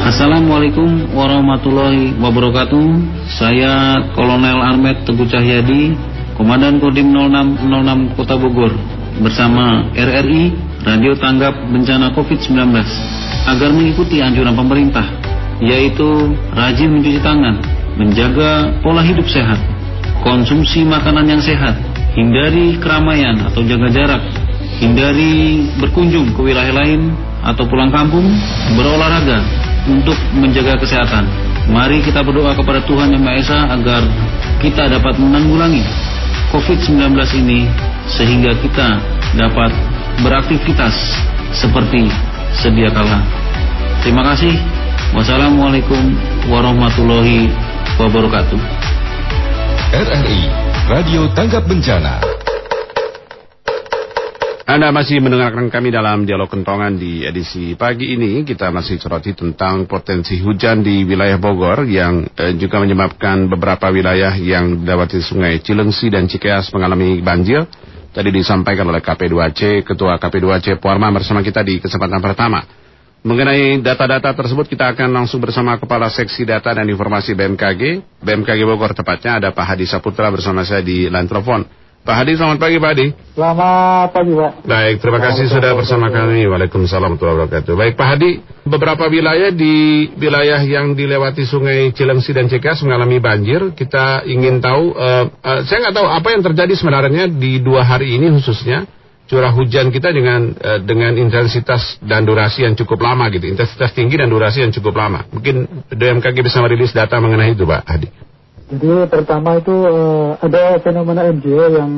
[0.05, 2.85] Assalamualaikum warahmatullahi wabarakatuh.
[3.33, 5.97] Saya Kolonel Armet Teguh Cahyadi,
[6.37, 8.77] Komandan Kodim 0606 Kota Bogor
[9.25, 10.53] bersama RRI
[10.85, 12.53] Radio Tanggap Bencana COVID-19
[13.49, 15.17] agar mengikuti anjuran pemerintah
[15.65, 17.57] yaitu rajin mencuci tangan,
[17.97, 19.57] menjaga pola hidup sehat,
[20.21, 21.73] konsumsi makanan yang sehat,
[22.13, 24.44] hindari keramaian atau jaga jarak,
[24.79, 27.13] hindari berkunjung ke wilayah lain
[27.45, 28.25] atau pulang kampung,
[28.73, 29.39] berolahraga
[29.85, 31.29] untuk menjaga kesehatan.
[31.69, 34.01] Mari kita berdoa kepada Tuhan Yang Maha Esa agar
[34.61, 35.81] kita dapat menanggulangi
[36.53, 37.65] COVID-19 ini
[38.05, 39.01] sehingga kita
[39.33, 39.73] dapat
[40.21, 40.93] beraktivitas
[41.51, 42.07] seperti
[42.53, 43.21] sedia kala.
[44.05, 44.53] Terima kasih.
[45.15, 46.13] Wassalamualaikum
[46.49, 47.49] warahmatullahi
[47.97, 48.59] wabarakatuh.
[49.95, 50.41] RRI
[50.91, 52.44] Radio Tanggap Bencana.
[54.65, 58.41] Anda masih mendengarkan kami dalam dialog kentongan di edisi pagi ini.
[58.41, 64.33] Kita masih soroti tentang potensi hujan di wilayah Bogor yang eh, juga menyebabkan beberapa wilayah
[64.33, 67.61] yang didapati sungai Cilengsi dan Cikeas mengalami banjir.
[68.09, 72.65] Tadi disampaikan oleh KP2C, Ketua KP2C Puarma bersama kita di kesempatan pertama.
[73.21, 78.01] Mengenai data-data tersebut kita akan langsung bersama Kepala Seksi Data dan Informasi BMKG.
[78.17, 81.84] BMKG Bogor tepatnya ada Pak Hadi Saputra bersama saya di telepon.
[82.05, 83.07] Pak Hadi, selamat pagi Pak Hadi.
[83.33, 84.51] Selamat pagi Pak.
[84.61, 86.45] Baik, terima kasih sudah bersama kami.
[86.45, 87.73] Waalaikumsalam warahmatullahi wabarakatuh.
[87.73, 93.73] Baik Pak Hadi, beberapa wilayah di wilayah yang dilewati sungai Cilengsi dan Cekas mengalami banjir.
[93.73, 98.13] Kita ingin tahu, uh, uh, saya nggak tahu apa yang terjadi sebenarnya di dua hari
[98.13, 98.85] ini khususnya
[99.25, 104.21] curah hujan kita dengan uh, dengan intensitas dan durasi yang cukup lama gitu, intensitas tinggi
[104.21, 105.25] dan durasi yang cukup lama.
[105.33, 108.34] Mungkin BMKG bisa merilis data mengenai itu Pak Hadi.
[108.65, 111.91] Jadi pertama itu uh, ada fenomena MJO yang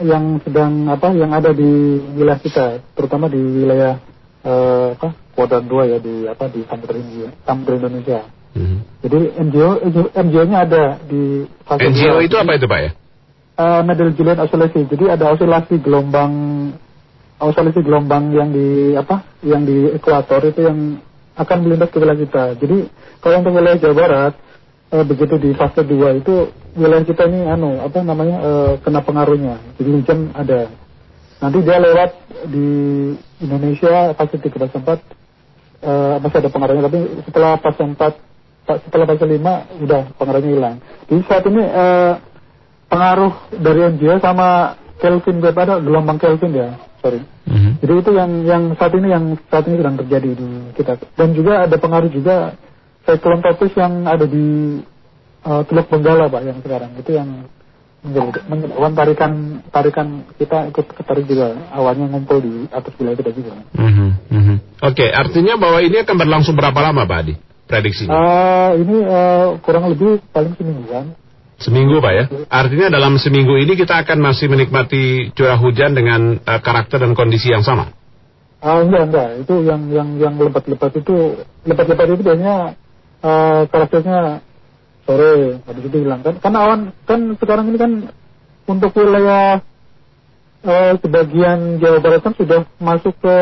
[0.00, 4.00] yang sedang apa yang ada di wilayah kita, terutama di wilayah
[4.44, 8.20] uh, apa Kuadran dua ya di apa di Samudra India, Samudra Indonesia.
[8.50, 8.78] Mm-hmm.
[9.06, 9.70] Jadi MJO
[10.10, 12.90] MJO-nya ada di fase MJO itu apa itu Pak ya?
[13.60, 14.88] Uh, Middle Julian Oscillation.
[14.88, 16.32] Jadi ada oscillasi gelombang
[17.40, 21.00] oscillasi gelombang yang di apa yang di ekuator itu yang
[21.36, 22.44] akan melintas ke wilayah kita.
[22.56, 22.78] Jadi
[23.20, 24.32] kalau untuk wilayah Jawa Barat
[24.90, 29.58] uh, begitu di fase 2 itu wilayah kita ini anu apa namanya uh, kena pengaruhnya.
[29.78, 30.70] Jadi hujan ada.
[31.40, 32.10] Nanti dia lewat
[32.52, 32.68] di
[33.40, 37.96] Indonesia fase 3 fase 4 uh, masih ada pengaruhnya tapi setelah fase 4
[38.86, 40.76] setelah fase 5 udah pengaruhnya hilang.
[41.08, 42.14] Jadi saat ini uh,
[42.90, 47.24] pengaruh dari NGO sama Kelvin pada gelombang Kelvin ya sorry.
[47.48, 47.72] Mm-hmm.
[47.80, 51.64] Jadi itu yang yang saat ini yang saat ini sedang terjadi di kita dan juga
[51.64, 52.54] ada pengaruh juga
[53.06, 54.78] cyclone tropis yang ada di
[55.44, 57.28] uh, Teluk Benggala pak yang sekarang itu yang
[58.00, 59.32] menyebabkan tarikan
[59.68, 60.06] tarikan
[60.40, 63.52] kita ikut ketarik juga awalnya ngumpul di atas wilayah kita juga.
[63.76, 64.10] Mm-hmm.
[64.32, 64.56] Mm-hmm.
[64.80, 67.34] Oke, okay, artinya bahwa ini akan berlangsung berapa lama Pak Adi?
[67.68, 68.10] Prediksinya?
[68.10, 71.12] Uh, ini uh, kurang lebih paling semingguan.
[71.60, 72.24] Seminggu Pak ya?
[72.48, 77.52] Artinya dalam seminggu ini kita akan masih menikmati curah hujan dengan uh, karakter dan kondisi
[77.52, 77.92] yang sama?
[78.64, 81.36] Ah uh, enggak enggak, itu yang yang yang lebat-lebat itu
[81.68, 82.56] lebat-lebat itu biasanya
[83.68, 84.40] karakternya
[85.04, 86.20] sore habis itu hilang.
[86.24, 87.92] Kan karena awan kan sekarang ini kan
[88.68, 89.60] untuk wilayah
[90.64, 93.36] uh, sebagian Jawa Barat kan sudah masuk ke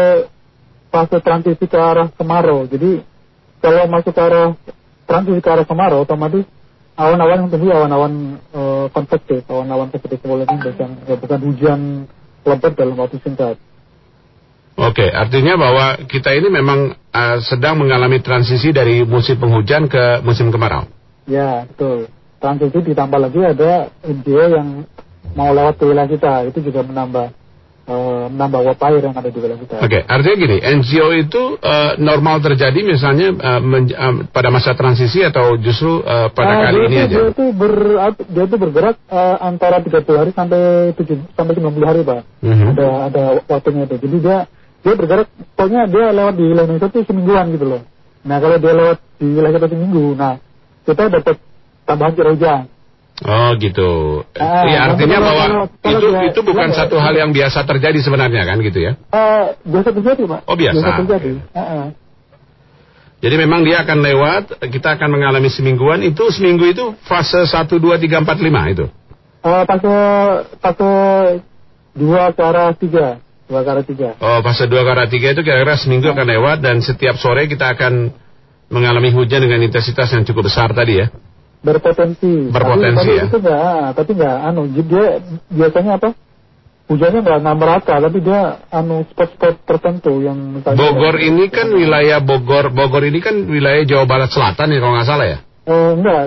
[0.89, 2.65] fase transisi ke arah kemarau.
[2.67, 3.05] Jadi
[3.61, 4.57] kalau masuk ke arah
[5.05, 6.47] transisi ke arah kemarau otomatis
[6.99, 11.81] awan-awan yang tinggi awan-awan uh, konvektif awan-awan seperti cumulonimbus yang bukan hujan
[12.43, 13.57] lebat dalam waktu singkat
[14.79, 20.55] Oke, artinya bahwa kita ini memang uh, sedang mengalami transisi dari musim penghujan ke musim
[20.55, 20.87] kemarau.
[21.27, 22.07] Ya, betul.
[22.39, 24.87] Transisi ditambah lagi ada NGO yang
[25.35, 27.27] mau lewat ke wilayah kita, itu juga menambah
[27.91, 29.77] uh, menambah uap air yang ada di wilayah kita.
[29.83, 35.59] Oke, artinya gini, NGO itu uh, normal terjadi misalnya uh, uh, pada masa transisi atau
[35.59, 37.17] justru uh, pada uh, kali ini itu, aja?
[37.19, 37.75] Dia itu, ber,
[38.31, 42.21] dia itu bergerak uh, antara 30 hari sampai 7 sampai 90 hari, Pak.
[42.47, 42.55] Mhm.
[42.55, 42.71] -huh.
[42.79, 43.99] Ada ada waktunya itu.
[44.07, 44.39] Jadi dia
[44.89, 47.83] dia bergerak pokoknya dia lewat di wilayah Indonesia itu semingguan gitu loh
[48.25, 50.41] nah kalau dia lewat di wilayah kita seminggu nah
[50.89, 51.37] kita dapat
[51.85, 52.63] tambahan curah hujan
[53.19, 54.23] Oh gitu.
[54.39, 57.99] Ah, ya artinya bahwa kalau, itu dia, itu bukan dia, satu hal yang biasa terjadi
[57.99, 58.95] sebenarnya kan gitu ya?
[59.11, 60.41] Uh, biasa terjadi pak.
[60.47, 60.79] Oh biasa.
[60.79, 61.31] Biasa terjadi.
[61.51, 61.87] Uh -uh.
[63.19, 66.07] Jadi memang dia akan lewat, kita akan mengalami semingguan.
[66.07, 68.87] Itu seminggu itu fase 1, 2, 3, 4, 5 itu?
[69.43, 69.95] Uh, fase
[70.63, 70.91] fase
[71.99, 73.19] 2 ke arah 3.
[73.49, 74.13] Dua kara tiga.
[74.21, 78.13] Oh, fase dua kara tiga itu kira-kira seminggu akan lewat dan setiap sore kita akan
[78.69, 81.09] mengalami hujan dengan intensitas yang cukup besar tadi ya?
[81.65, 82.53] Berpotensi.
[82.53, 83.25] Berpotensi tapi, ya?
[83.25, 85.07] Tapi itu enggak, tapi enggak, anu, dia
[85.49, 86.09] biasanya apa?
[86.93, 90.79] Hujannya enggak, merata, tapi dia anu spot-spot tertentu yang misalnya...
[90.79, 95.09] Bogor ini kan wilayah Bogor, Bogor ini kan wilayah Jawa Barat Selatan ya kalau nggak
[95.09, 95.39] salah ya?
[95.69, 96.21] Eh, enggak,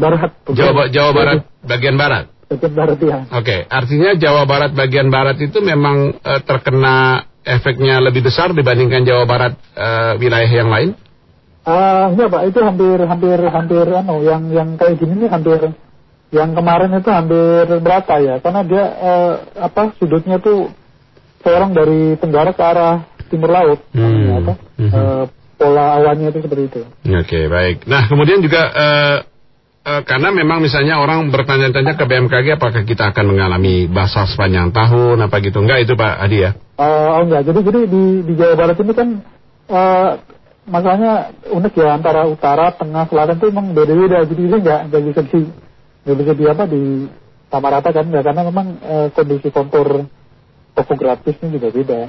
[0.00, 0.32] barat.
[0.48, 2.31] Jawa, Jawa Barat, bagian barat?
[2.58, 3.24] Barat ya.
[3.28, 3.60] Oke, okay.
[3.70, 9.54] artinya Jawa Barat bagian barat itu memang uh, terkena efeknya lebih besar dibandingkan Jawa Barat
[9.74, 10.94] uh, wilayah yang lain?
[11.62, 15.70] Uh, enggak pak, itu hampir hampir hampir anu yang yang kayak gini nih hampir
[16.34, 20.74] yang kemarin itu hampir berata ya, karena dia uh, apa sudutnya tuh
[21.46, 24.42] seorang dari tenggara ke arah timur laut, hmm.
[24.42, 24.90] apa, hmm.
[24.90, 26.80] Uh, pola awannya itu seperti itu.
[26.82, 27.86] Oke okay, baik.
[27.86, 29.16] Nah kemudian juga uh,
[29.82, 35.26] Uh, karena memang misalnya orang bertanya-tanya ke BMKG apakah kita akan mengalami basah sepanjang tahun
[35.26, 36.54] apa gitu enggak itu Pak Adi ya?
[36.78, 39.08] Uh, oh enggak jadi jadi di, di Jawa Barat ini kan
[39.66, 40.22] uh,
[40.70, 45.20] masalahnya unik ya antara utara tengah selatan itu memang beda-beda jadi ini enggak enggak bisa
[45.26, 45.40] di
[46.06, 46.82] enggak bisa di apa di
[47.50, 50.06] sama rata kan enggak karena memang uh, kondisi kontur
[50.78, 52.00] topografisnya juga beda.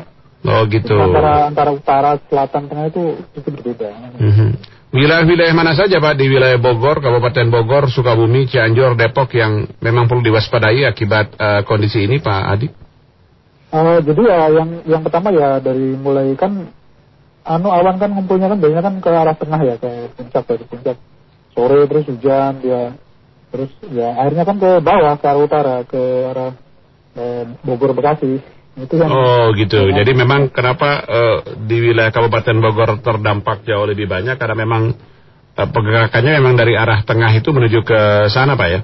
[0.45, 0.93] Oh gitu.
[0.93, 3.89] Antara antara utara selatan tengah itu itu berbeda.
[4.21, 4.49] Mm -hmm.
[4.93, 10.21] Wilayah-wilayah mana saja Pak di wilayah Bogor, Kabupaten Bogor, Sukabumi, Cianjur, Depok yang memang perlu
[10.21, 12.67] diwaspadai akibat uh, kondisi ini Pak Adi?
[13.73, 16.69] Uh, jadi ya yang yang pertama ya dari mulai kan
[17.41, 20.97] anu awan kan ngumpulnya kan biasanya kan ke arah tengah ya ke puncak dari puncak
[21.58, 22.93] sore terus hujan ya
[23.49, 26.53] terus ya akhirnya kan ke bawah ke arah utara ke arah
[27.17, 28.45] eh, Bogor Bekasi.
[28.73, 29.93] Itu yang oh gitu.
[29.93, 34.97] Ya, Jadi memang kenapa uh, di wilayah Kabupaten Bogor terdampak jauh lebih banyak karena memang
[35.53, 37.99] uh, pergerakannya memang dari arah tengah itu menuju ke
[38.33, 38.81] sana Pak ya?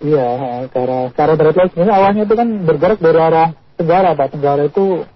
[0.00, 0.26] Iya,
[0.68, 1.70] ke arah, ke arah barat laut.
[1.72, 3.48] Sebenarnya awalnya itu kan bergerak dari arah
[3.80, 4.28] tenggara Pak.
[4.36, 5.08] Tenggara itu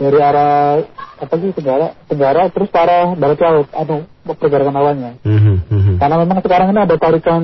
[0.00, 0.80] dari arah
[1.20, 5.94] apa sih tenggara tenggara terus ke arah barat laut atau pergerakan awalnya mm -hmm.
[6.00, 7.42] karena memang sekarang ini ada tarikan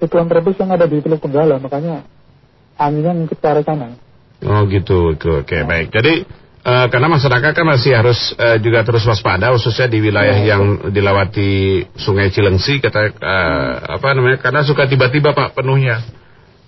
[0.00, 2.08] siklon tropis yang ada di Teluk Tenggala makanya
[2.80, 3.92] anginnya ngikut ke arah sana
[4.46, 5.66] oh gitu oke okay, nah.
[5.74, 6.26] baik jadi
[6.62, 10.62] uh, karena masyarakat kan masih harus uh, juga terus waspada khususnya di wilayah ya, yang
[10.86, 10.94] ya.
[10.94, 11.50] dilewati
[11.98, 13.96] Sungai Cilengsi kata uh, hmm.
[13.98, 16.02] apa namanya karena suka tiba-tiba Pak penuhnya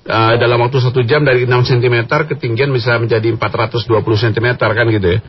[0.08, 5.08] uh, dalam waktu satu jam dari 6 cm ketinggian bisa menjadi 420 cm kan gitu
[5.18, 5.20] ya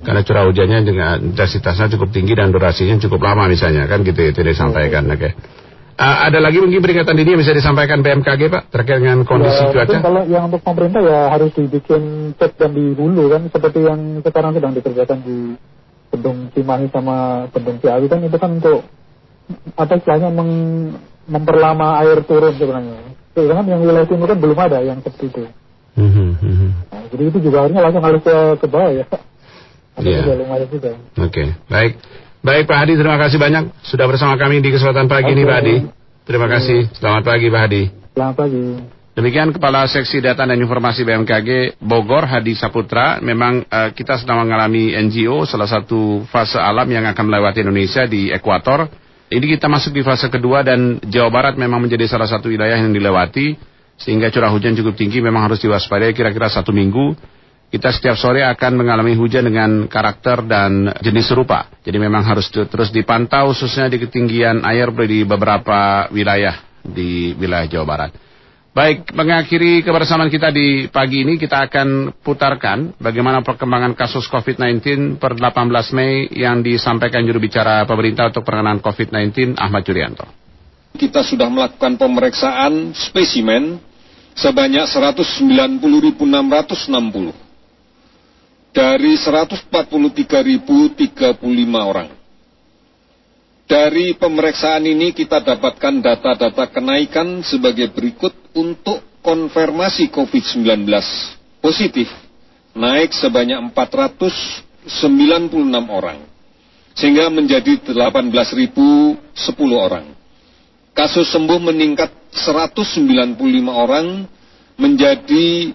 [0.00, 4.32] karena curah hujannya dengan intensitasnya cukup tinggi dan durasinya cukup lama misalnya kan gitu ya
[4.32, 5.32] tidak disampaikan oke okay.
[6.00, 9.84] Uh, ada lagi mungkin peringatan dini yang bisa disampaikan BMKG Pak terkait dengan kondisi ya,
[9.84, 14.24] cuaca kalau yang untuk pemerintah ya harus dibikin cek dan di hulu kan seperti yang
[14.24, 15.38] sekarang sedang dikerjakan di
[16.10, 18.82] Bendung Cimahi sama Bendung Ciawi kan itu kan untuk
[19.76, 20.52] apa istilahnya meng,
[21.28, 25.44] memperlama air turun sebenarnya kan yang wilayah timur kan belum ada yang seperti itu.
[25.98, 26.70] Mm-hmm.
[26.92, 29.04] Nah, jadi itu juga harusnya langsung harus ke, ke bawah ya.
[30.00, 30.22] Iya.
[30.22, 31.48] Oke, okay.
[31.68, 31.92] baik.
[32.40, 35.36] Baik Pak Hadi, terima kasih banyak sudah bersama kami di kesempatan pagi okay.
[35.36, 35.76] ini Pak Hadi.
[36.24, 36.80] Terima kasih.
[36.96, 37.82] Selamat pagi Pak Hadi.
[38.16, 38.64] Selamat pagi.
[39.10, 43.20] Demikian Kepala Seksi Data dan Informasi BMKG Bogor Hadi Saputra.
[43.20, 48.32] Memang uh, kita sedang mengalami NGO salah satu fase alam yang akan melewati Indonesia di
[48.32, 48.88] ekuator
[49.30, 52.90] ini kita masuk di fase kedua dan Jawa Barat memang menjadi salah satu wilayah yang
[52.90, 53.54] dilewati
[53.94, 57.14] sehingga curah hujan cukup tinggi memang harus diwaspadai kira-kira satu minggu.
[57.70, 61.70] Kita setiap sore akan mengalami hujan dengan karakter dan jenis serupa.
[61.86, 67.86] Jadi memang harus terus dipantau khususnya di ketinggian air di beberapa wilayah di wilayah Jawa
[67.86, 68.10] Barat.
[68.74, 75.34] Baik, mengakhiri kebersamaan kita di pagi ini, kita akan putarkan bagaimana perkembangan kasus COVID-19 per
[75.38, 80.26] 18 Mei yang disampaikan juru bicara pemerintah untuk penanganan COVID-19, Ahmad Jurianto.
[80.94, 83.78] Kita sudah melakukan pemeriksaan spesimen
[84.34, 87.49] sebanyak 190.660
[88.70, 91.34] dari 143.035
[91.76, 92.08] orang.
[93.70, 100.90] Dari pemeriksaan ini kita dapatkan data-data kenaikan sebagai berikut untuk konfirmasi COVID-19
[101.62, 102.10] positif
[102.74, 104.90] naik sebanyak 496
[105.86, 106.18] orang
[106.98, 109.14] sehingga menjadi 18.010
[109.70, 110.18] orang.
[110.90, 113.38] Kasus sembuh meningkat 195
[113.70, 114.26] orang
[114.74, 115.70] menjadi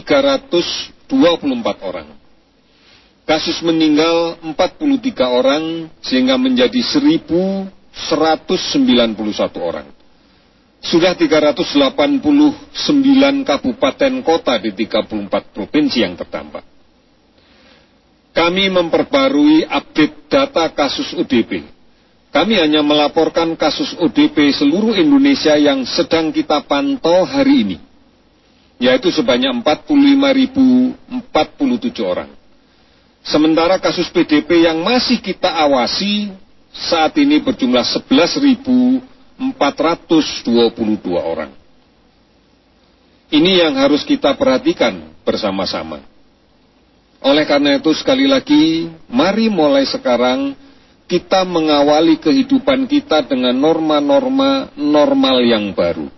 [0.00, 2.08] 4.324 orang.
[3.28, 4.56] Kasus meninggal 43
[5.28, 8.00] orang sehingga menjadi 1.191
[9.60, 9.86] orang.
[10.82, 11.78] Sudah 389
[13.46, 16.66] kabupaten kota di 34 provinsi yang terdampak.
[18.32, 21.62] Kami memperbarui update data kasus ODP.
[22.32, 27.76] Kami hanya melaporkan kasus ODP seluruh Indonesia yang sedang kita pantau hari ini,
[28.82, 32.34] yaitu sebanyak 45.047 orang.
[33.22, 36.34] Sementara kasus PDP yang masih kita awasi
[36.74, 39.38] saat ini berjumlah 11.422
[41.14, 41.54] orang.
[43.30, 46.02] Ini yang harus kita perhatikan bersama-sama.
[47.22, 50.58] Oleh karena itu sekali lagi, mari mulai sekarang
[51.06, 56.10] kita mengawali kehidupan kita dengan norma-norma normal yang baru.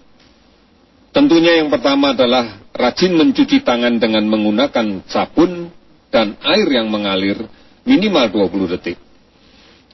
[1.15, 5.71] Tentunya yang pertama adalah rajin mencuci tangan dengan menggunakan sabun
[6.11, 7.39] dan air yang mengalir
[7.87, 8.99] minimal 20 detik.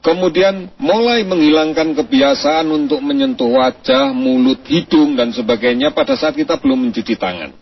[0.00, 6.88] Kemudian mulai menghilangkan kebiasaan untuk menyentuh wajah, mulut, hidung, dan sebagainya pada saat kita belum
[6.88, 7.52] mencuci tangan.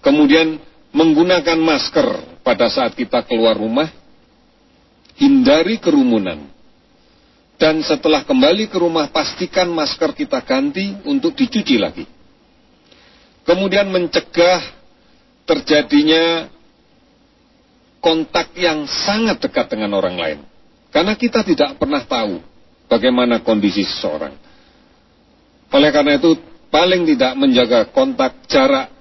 [0.00, 0.56] Kemudian
[0.88, 3.92] menggunakan masker pada saat kita keluar rumah,
[5.20, 6.48] hindari kerumunan.
[7.60, 12.21] Dan setelah kembali ke rumah, pastikan masker kita ganti untuk dicuci lagi.
[13.42, 14.62] Kemudian mencegah
[15.42, 16.46] terjadinya
[17.98, 20.38] kontak yang sangat dekat dengan orang lain.
[20.94, 22.38] Karena kita tidak pernah tahu
[22.86, 24.34] bagaimana kondisi seseorang.
[25.72, 26.36] Oleh karena itu,
[26.68, 28.92] paling tidak menjaga kontak jarak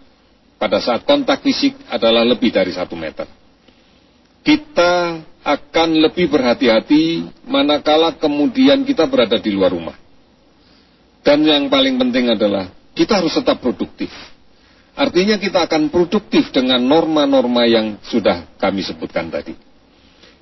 [0.56, 3.28] pada saat kontak fisik adalah lebih dari satu meter.
[4.42, 9.98] Kita akan lebih berhati-hati manakala kemudian kita berada di luar rumah.
[11.22, 14.10] Dan yang paling penting adalah kita harus tetap produktif
[14.92, 19.56] Artinya kita akan produktif dengan norma-norma yang sudah kami sebutkan tadi.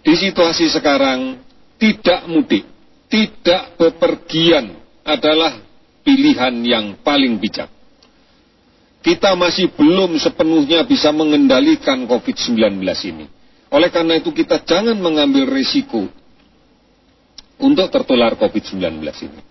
[0.01, 1.37] Di situasi sekarang,
[1.77, 2.65] tidak mudik,
[3.07, 4.73] tidak bepergian
[5.05, 5.53] adalah
[6.01, 7.69] pilihan yang paling bijak.
[8.99, 13.25] kita masih belum sepenuhnya bisa mengendalikan COVID-19 ini.
[13.71, 16.03] Oleh karena itu kita jangan mengambil risiko
[17.59, 19.41] untuk tertular COVID-19 ini.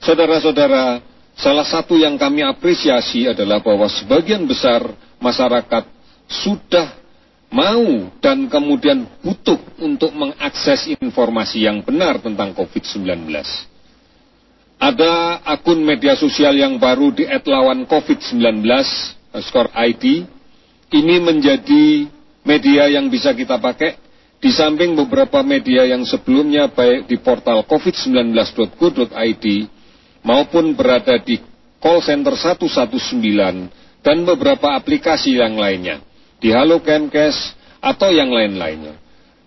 [0.00, 1.00] Saudara-saudara,
[1.38, 4.82] salah satu yang kami apresiasi adalah bahwa sebagian besar
[5.18, 5.84] masyarakat
[6.30, 6.94] sudah
[7.54, 13.30] mau dan kemudian butuh untuk mengakses informasi yang benar tentang COVID-19.
[14.74, 18.66] Ada akun media sosial yang baru di @lawan COVID-19
[19.38, 20.26] skor ID.
[20.94, 22.06] Ini menjadi
[22.44, 23.96] media yang bisa kita pakai
[24.38, 29.46] di samping beberapa media yang sebelumnya baik di portal covid19.go.id
[30.24, 31.38] maupun berada di
[31.78, 33.20] call center 119
[34.00, 36.00] dan beberapa aplikasi yang lainnya
[36.40, 38.96] di Halo Kemkes atau yang lain-lainnya.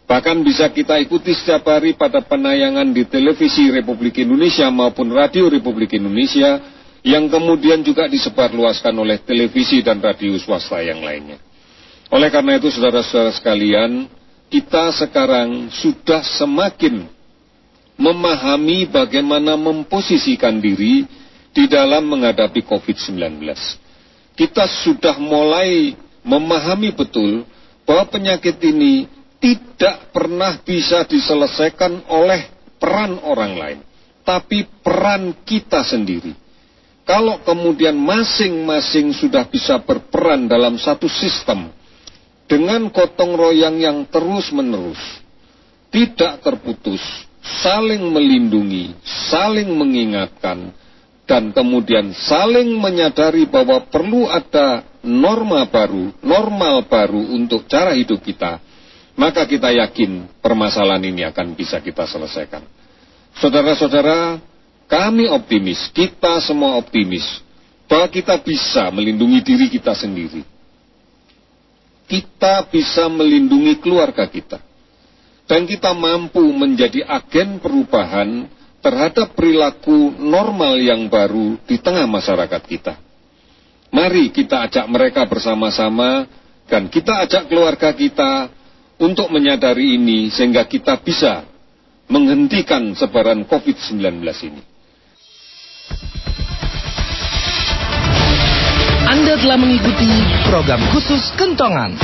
[0.07, 5.99] Bahkan bisa kita ikuti setiap hari pada penayangan di televisi Republik Indonesia maupun radio Republik
[5.99, 6.63] Indonesia
[7.03, 11.43] yang kemudian juga disebarluaskan oleh televisi dan radio swasta yang lainnya.
[12.07, 14.07] Oleh karena itu saudara-saudara sekalian,
[14.47, 17.03] kita sekarang sudah semakin
[17.97, 21.03] memahami bagaimana memposisikan diri
[21.51, 23.41] di dalam menghadapi COVID-19.
[24.37, 27.41] Kita sudah mulai memahami betul
[27.81, 29.09] bahwa penyakit ini
[29.41, 32.45] tidak pernah bisa diselesaikan oleh
[32.77, 33.79] peran orang lain,
[34.21, 36.33] tapi peran kita sendiri.
[37.07, 41.71] Kalau kemudian masing-masing sudah bisa berperan dalam satu sistem
[42.45, 44.99] dengan gotong royong yang terus-menerus,
[45.89, 46.99] tidak terputus,
[47.63, 50.71] saling melindungi, saling mengingatkan,
[51.27, 58.59] dan kemudian saling menyadari bahwa perlu ada norma baru, normal baru untuk cara hidup kita,
[59.19, 62.63] maka kita yakin permasalahan ini akan bisa kita selesaikan.
[63.37, 64.39] Saudara-saudara,
[64.87, 67.25] kami optimis, kita semua optimis,
[67.87, 70.43] bahwa kita bisa melindungi diri kita sendiri.
[72.07, 74.63] Kita bisa melindungi keluarga kita.
[75.47, 78.51] Dan kita mampu menjadi agen perubahan
[78.83, 82.99] terhadap perilaku normal yang baru di tengah masyarakat kita.
[83.91, 86.27] Mari kita ajak mereka bersama-sama
[86.67, 88.51] dan kita ajak keluarga kita
[88.99, 91.47] untuk menyadari ini sehingga kita bisa
[92.11, 94.63] menghentikan sebaran COVID-19 ini.
[99.07, 100.11] Anda telah mengikuti
[100.47, 101.95] program khusus Kentongan.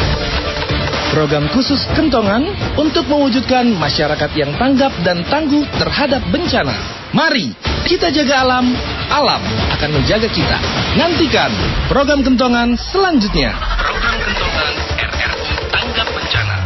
[1.13, 2.41] Program khusus Kentongan
[2.73, 6.73] untuk mewujudkan masyarakat yang tanggap dan tangguh terhadap bencana.
[7.13, 7.53] Mari
[7.85, 8.73] kita jaga alam,
[9.13, 9.37] alam
[9.77, 10.57] akan menjaga kita.
[10.97, 11.53] Nantikan
[11.85, 13.53] program Kentongan selanjutnya.
[13.77, 16.62] Program Kentongan RRI Tanggap Bencana.